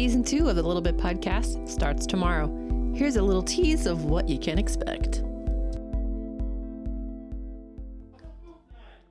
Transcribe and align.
Season 0.00 0.24
two 0.24 0.48
of 0.48 0.56
the 0.56 0.62
Little 0.62 0.80
Bit 0.80 0.96
Podcast 0.96 1.68
starts 1.68 2.06
tomorrow. 2.06 2.48
Here's 2.94 3.16
a 3.16 3.22
little 3.22 3.42
tease 3.42 3.84
of 3.84 4.06
what 4.06 4.30
you 4.30 4.38
can 4.38 4.58
expect. 4.58 5.22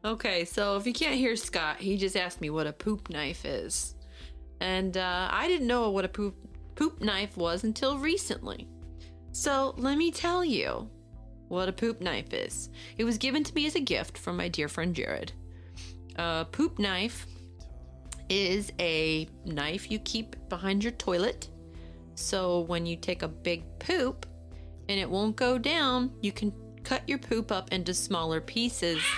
Okay, 0.03 0.45
so 0.45 0.77
if 0.77 0.87
you 0.87 0.93
can't 0.93 1.13
hear 1.13 1.35
Scott, 1.35 1.77
he 1.77 1.95
just 1.95 2.17
asked 2.17 2.41
me 2.41 2.49
what 2.49 2.65
a 2.65 2.73
poop 2.73 3.07
knife 3.11 3.45
is. 3.45 3.93
And 4.61 4.97
uh, 4.97 5.29
I 5.31 5.47
didn't 5.47 5.67
know 5.67 5.91
what 5.91 6.05
a 6.05 6.09
poop, 6.09 6.35
poop 6.73 6.99
knife 7.01 7.37
was 7.37 7.63
until 7.63 7.99
recently. 7.99 8.67
So 9.31 9.75
let 9.77 9.95
me 9.95 10.09
tell 10.09 10.43
you 10.43 10.89
what 11.49 11.69
a 11.69 11.71
poop 11.71 12.01
knife 12.01 12.33
is. 12.33 12.71
It 12.97 13.03
was 13.03 13.19
given 13.19 13.43
to 13.43 13.53
me 13.53 13.67
as 13.67 13.75
a 13.75 13.79
gift 13.79 14.17
from 14.17 14.37
my 14.37 14.47
dear 14.47 14.67
friend 14.67 14.95
Jared. 14.95 15.33
A 16.15 16.47
poop 16.51 16.79
knife 16.79 17.27
is 18.29 18.71
a 18.79 19.27
knife 19.45 19.89
you 19.91 19.99
keep 19.99 20.35
behind 20.49 20.83
your 20.83 20.93
toilet. 20.93 21.49
So 22.15 22.61
when 22.61 22.85
you 22.85 22.95
take 22.95 23.23
a 23.23 23.27
big 23.27 23.63
poop 23.79 24.25
and 24.87 24.99
it 24.99 25.09
won't 25.09 25.35
go 25.35 25.57
down, 25.57 26.11
you 26.21 26.31
can 26.31 26.53
cut 26.83 27.07
your 27.07 27.17
poop 27.19 27.51
up 27.51 27.71
into 27.71 27.93
smaller 27.93 28.41
pieces. 28.41 29.01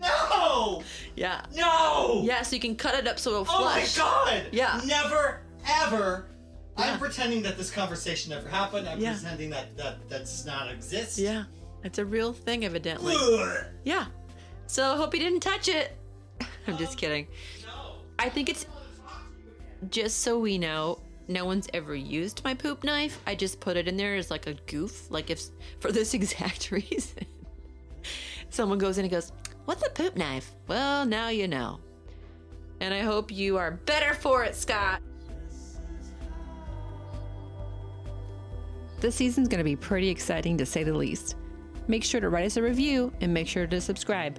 No! 0.00 0.82
Yeah. 1.16 1.42
No! 1.54 2.20
Yeah, 2.24 2.42
so 2.42 2.54
you 2.56 2.60
can 2.60 2.76
cut 2.76 2.94
it 2.94 3.06
up 3.08 3.18
so 3.18 3.30
it'll 3.30 3.44
flush. 3.44 3.98
Oh 3.98 4.24
my 4.26 4.38
god! 4.40 4.46
Yeah. 4.52 4.80
Never, 4.84 5.42
ever. 5.66 6.26
Yeah. 6.78 6.92
I'm 6.92 6.98
pretending 6.98 7.42
that 7.42 7.56
this 7.56 7.70
conversation 7.70 8.30
never 8.30 8.48
happened. 8.48 8.88
I'm 8.88 9.00
Yeah. 9.00 9.14
pretending 9.14 9.50
that 9.50 9.76
that 9.76 10.08
that 10.08 10.20
does 10.20 10.44
not 10.44 10.70
exist. 10.70 11.18
Yeah, 11.18 11.44
it's 11.84 11.98
a 11.98 12.04
real 12.04 12.32
thing, 12.32 12.64
evidently. 12.64 13.14
Yeah. 13.84 14.06
So 14.66 14.92
I 14.92 14.96
hope 14.96 15.14
you 15.14 15.20
didn't 15.20 15.40
touch 15.40 15.68
it. 15.68 15.96
I'm 16.66 16.76
just 16.76 16.98
kidding. 16.98 17.26
I 18.18 18.28
think 18.28 18.48
it's 18.48 18.66
just 19.90 20.20
so 20.20 20.38
we 20.38 20.58
know, 20.58 21.00
no 21.28 21.44
one's 21.44 21.68
ever 21.74 21.94
used 21.94 22.42
my 22.44 22.54
poop 22.54 22.84
knife. 22.84 23.20
I 23.26 23.34
just 23.34 23.60
put 23.60 23.76
it 23.76 23.88
in 23.88 23.96
there 23.96 24.16
as 24.16 24.30
like 24.30 24.46
a 24.46 24.54
goof, 24.54 25.10
like 25.10 25.30
if 25.30 25.42
for 25.80 25.92
this 25.92 26.14
exact 26.14 26.70
reason. 26.70 27.24
Someone 28.50 28.78
goes 28.78 28.98
in 28.98 29.04
and 29.04 29.12
goes, 29.12 29.32
What's 29.64 29.84
a 29.86 29.90
poop 29.90 30.16
knife? 30.16 30.54
Well, 30.68 31.06
now 31.06 31.28
you 31.28 31.48
know. 31.48 31.80
And 32.80 32.92
I 32.92 33.00
hope 33.00 33.32
you 33.32 33.56
are 33.56 33.72
better 33.72 34.12
for 34.12 34.44
it, 34.44 34.54
Scott. 34.54 35.00
This 39.00 39.14
season's 39.14 39.48
going 39.48 39.58
to 39.58 39.64
be 39.64 39.76
pretty 39.76 40.08
exciting 40.08 40.58
to 40.58 40.66
say 40.66 40.82
the 40.82 40.92
least. 40.92 41.36
Make 41.88 42.04
sure 42.04 42.20
to 42.20 42.28
write 42.28 42.44
us 42.46 42.56
a 42.56 42.62
review 42.62 43.12
and 43.20 43.32
make 43.32 43.48
sure 43.48 43.66
to 43.66 43.80
subscribe, 43.80 44.38